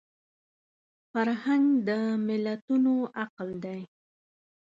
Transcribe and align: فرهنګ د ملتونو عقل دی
فرهنګ 1.11 1.65
د 1.87 1.89
ملتونو 2.27 2.93
عقل 3.21 3.49
دی 3.63 3.81